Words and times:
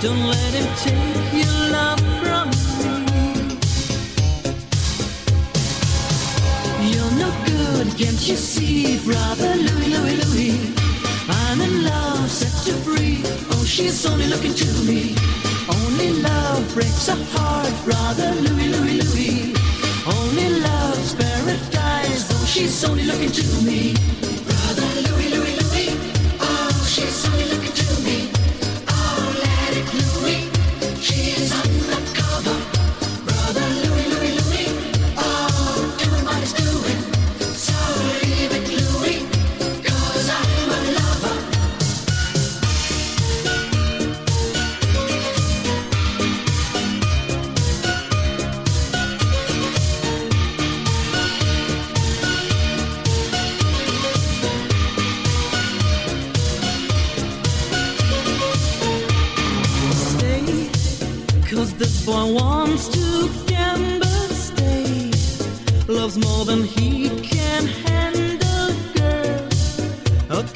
Don't 0.00 0.26
let 0.26 0.54
him 0.54 0.68
take 0.76 1.32
your 1.32 1.70
love 1.72 1.98
from 2.22 2.50
me. 2.50 3.58
You're 6.88 7.10
no 7.18 7.32
good, 7.44 7.88
can't 7.98 8.28
you 8.28 8.36
see, 8.36 9.00
brother 9.04 9.56
Louie, 9.56 9.88
Louie, 9.94 10.16
Louie? 10.22 10.74
I'm 11.28 11.60
in 11.60 11.82
love, 11.82 12.30
set 12.30 12.68
you 12.68 12.74
free. 12.84 13.22
Oh, 13.50 13.64
she's 13.66 14.06
only 14.06 14.28
looking 14.28 14.54
to 14.54 14.68
me. 14.86 15.16
Only 15.68 16.12
love 16.22 16.72
breaks 16.74 17.08
a 17.08 17.16
heart, 17.34 17.74
brother 17.84 18.30
Louie, 18.46 18.68
Louie, 18.68 19.00
Louie. 19.00 19.54
Only 20.06 20.60
love's 20.60 21.14
paradise. 21.16 22.30
Oh, 22.30 22.44
she's 22.46 22.84
only 22.84 23.02
looking 23.02 23.32
to 23.32 23.62
me. 23.64 24.27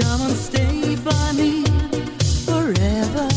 Come 0.00 0.20
and 0.20 0.36
stay 0.36 0.94
by 0.96 1.32
me 1.32 1.64
forever, 2.46 3.28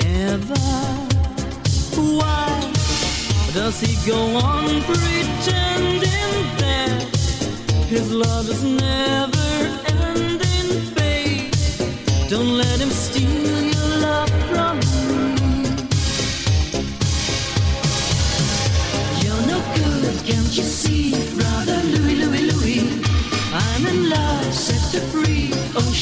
ever. 0.00 0.64
Why 2.18 2.72
does 3.52 3.80
he 3.80 3.92
go 4.10 4.36
on 4.36 4.82
pretending 4.82 6.36
that 6.62 7.02
his 7.86 8.10
love 8.10 8.48
is 8.48 8.64
never 8.64 9.50
ending, 10.06 10.94
babe? 10.94 11.52
Don't 12.30 12.56
let 12.56 12.78
him 12.80 12.90
steal 12.90 13.62
your 13.74 13.90
love 14.06 14.30
from 14.48 14.78
me. 14.78 15.66
You're 19.22 19.46
no 19.52 19.58
good, 19.76 20.24
can't 20.24 20.56
you 20.56 20.62
see, 20.62 21.10
brother 21.36 21.73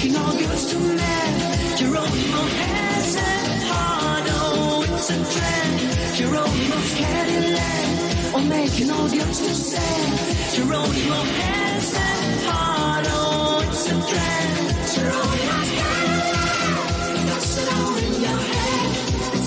asking 0.00 0.16
all 0.16 0.32
girls 0.32 0.72
to 0.72 0.78
men. 0.78 1.76
Geronimo 1.76 2.42
has 2.60 3.16
a 3.16 3.20
heart, 3.68 4.24
oh, 4.28 4.84
it's 4.88 5.10
a 5.10 5.18
trend. 5.32 5.78
Geronimo's 6.16 6.94
Cadillac, 6.94 8.34
or 8.34 8.42
making 8.48 8.90
all 8.90 9.08
girls 9.10 9.38
to 9.40 9.54
send. 9.54 10.54
Geronimo 10.54 11.20
has 11.40 11.94
a 11.94 12.48
heart, 12.48 13.06
oh, 13.10 13.62
it's 13.68 13.86
a 13.86 13.96
trend. 14.08 14.64
Geronimo's 14.94 15.70
Cadillac, 15.80 16.48
toss 17.28 17.58
it 17.60 17.68
all 17.76 17.96
in 17.98 18.12
your 18.24 18.40
head. 18.52 18.90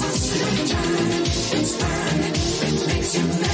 Toss 0.01 0.35
it 0.35 0.41
and 0.49 0.69
turn, 0.69 1.21
it's 1.57 1.73
burning, 1.81 2.35
it 2.67 2.87
makes 2.87 3.15
you 3.17 3.25
mad. 3.41 3.52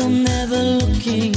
I'm 0.00 0.24
never 0.24 0.56
looking 0.56 1.33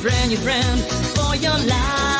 friend, 0.00 0.32
your 0.32 0.40
friend 0.40 0.80
for 1.14 1.36
your 1.36 1.58
life. 1.68 2.19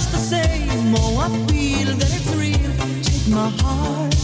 just 0.00 0.12
the 0.12 0.18
same. 0.18 0.94
Oh, 0.96 1.18
I 1.18 1.28
feel 1.48 1.88
that 2.00 2.10
it's 2.18 2.32
real. 2.40 2.72
Take 3.04 3.26
my 3.28 3.48
heart. 3.60 4.14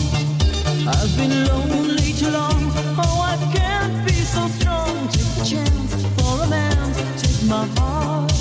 I've 0.95 1.13
been 1.19 1.35
lonely 1.49 2.13
too 2.21 2.31
long. 2.31 2.61
Oh, 3.05 3.19
I 3.33 3.37
can't 3.55 3.97
be 4.07 4.15
so 4.15 4.49
strong. 4.59 4.95
Take 5.13 5.33
the 5.37 5.45
chance 5.51 5.93
for 6.17 6.45
a 6.45 6.49
man. 6.49 6.79
Take 7.21 7.43
my 7.55 7.67
heart. 7.77 8.33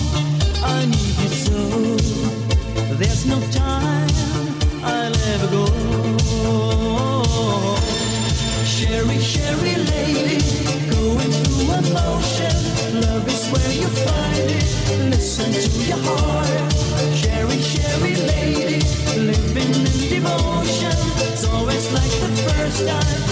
I 0.64 0.86
need 0.86 1.16
you 1.24 1.32
so. 1.48 1.62
There's 3.00 3.26
no 3.26 3.40
time 3.52 4.10
I'll 4.94 5.18
ever 5.34 5.50
go. 5.58 5.66
Cheri, 8.74 9.18
Cheri 9.32 9.76
lady, 9.92 10.40
going 10.94 11.32
through 11.44 11.70
emotion. 11.82 12.56
Love 13.04 13.28
is 13.28 13.44
where 13.52 13.74
you 13.82 13.90
find 14.06 14.50
it. 14.60 15.12
Listen 15.12 15.52
to 15.52 15.88
your 15.90 15.98
heart. 15.98 16.75
Oh, 21.58 21.70
it's 21.70 21.90
like 21.94 22.12
the 22.20 22.54
first 22.54 22.86
time. 22.86 23.25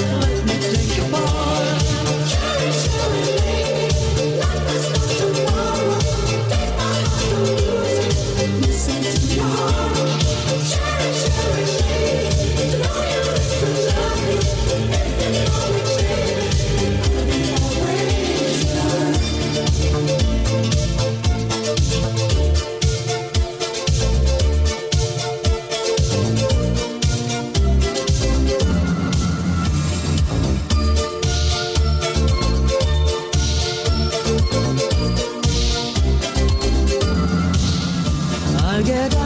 forget 38.86 39.23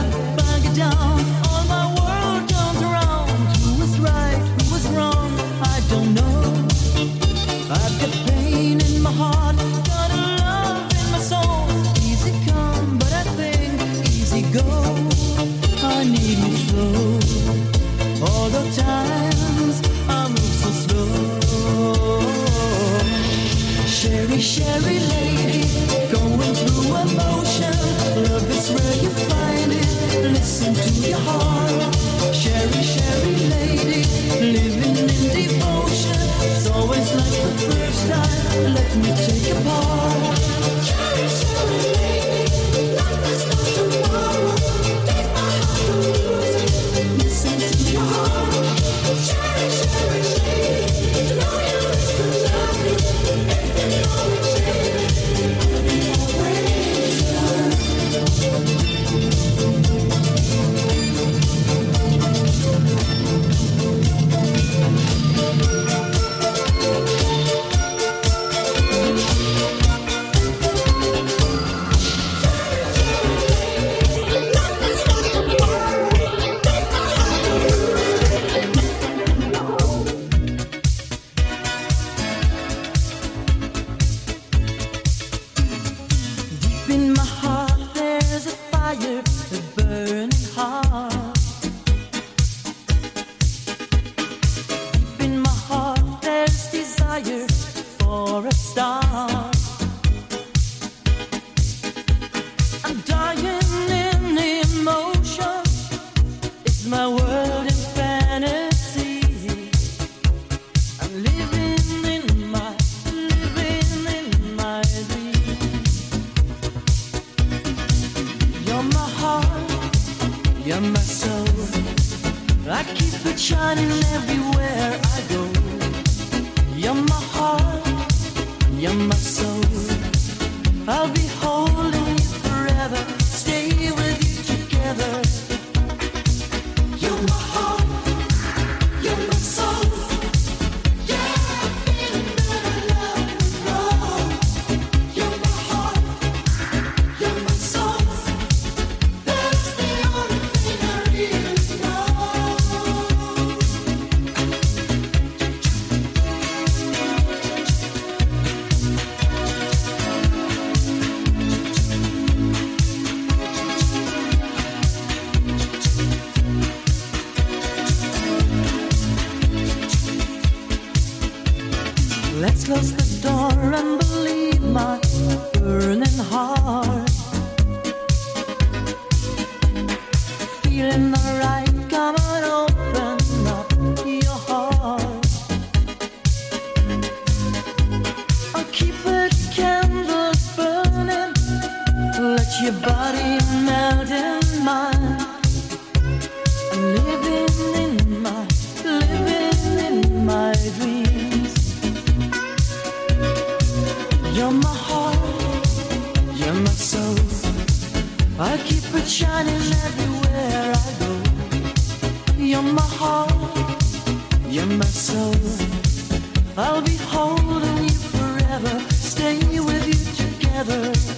I'll 216.60 216.82
be 216.82 216.96
holding 216.96 217.84
you 217.84 217.88
forever, 217.88 218.80
staying 218.90 219.64
with 219.64 219.86
you 219.86 220.26
together. 220.26 221.17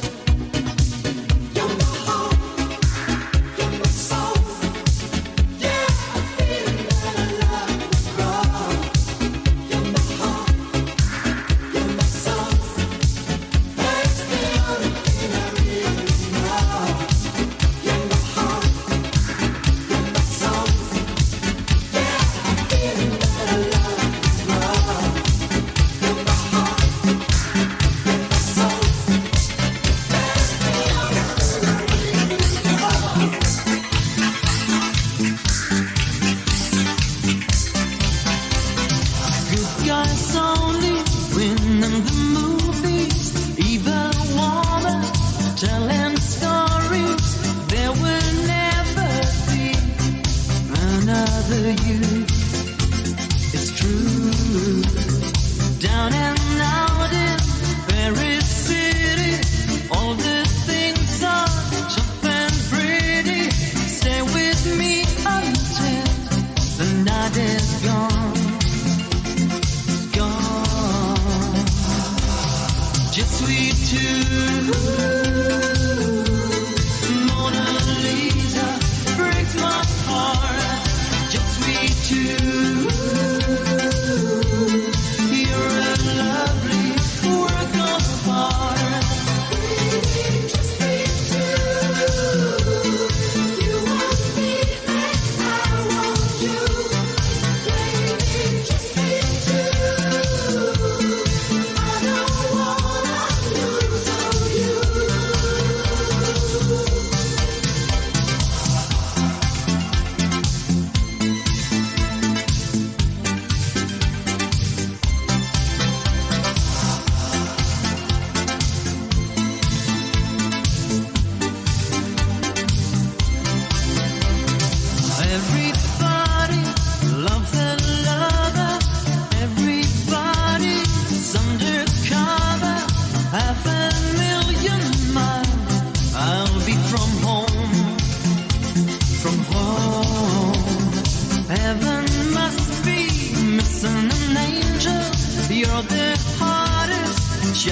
too. 73.90 75.09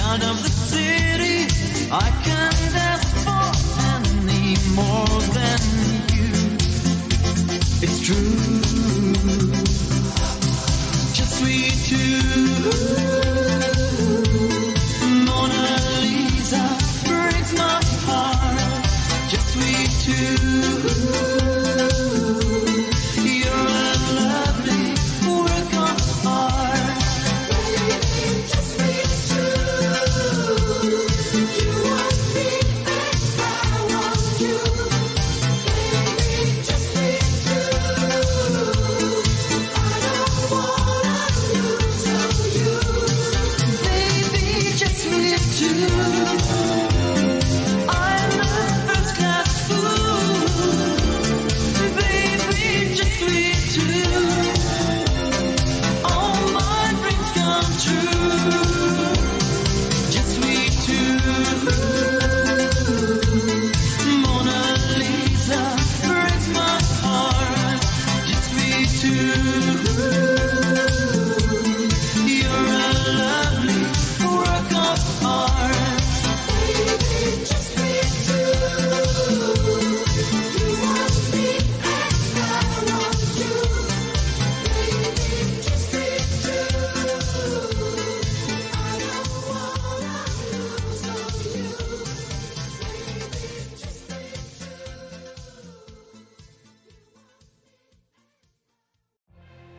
out 0.09 0.25
of 0.25 0.43
the 0.43 0.48